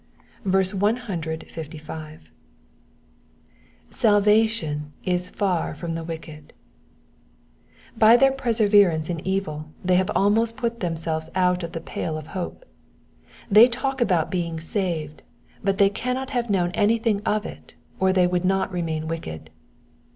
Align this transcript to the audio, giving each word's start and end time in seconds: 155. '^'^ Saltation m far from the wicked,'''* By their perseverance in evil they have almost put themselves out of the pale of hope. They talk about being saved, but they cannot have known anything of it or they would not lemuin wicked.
155. 0.41 1.79
'^'^ 3.89 3.93
Saltation 3.93 4.93
m 5.05 5.17
far 5.19 5.75
from 5.75 5.93
the 5.93 6.03
wicked,'''* 6.03 6.53
By 7.95 8.17
their 8.17 8.31
perseverance 8.31 9.11
in 9.11 9.19
evil 9.19 9.69
they 9.85 9.97
have 9.97 10.09
almost 10.15 10.57
put 10.57 10.79
themselves 10.79 11.29
out 11.35 11.61
of 11.61 11.73
the 11.73 11.79
pale 11.81 12.17
of 12.17 12.25
hope. 12.33 12.65
They 13.51 13.67
talk 13.67 14.01
about 14.01 14.31
being 14.31 14.59
saved, 14.59 15.21
but 15.63 15.77
they 15.77 15.91
cannot 15.91 16.31
have 16.31 16.49
known 16.49 16.71
anything 16.71 17.21
of 17.23 17.45
it 17.45 17.75
or 17.99 18.11
they 18.11 18.25
would 18.25 18.43
not 18.43 18.71
lemuin 18.73 19.07
wicked. 19.07 19.51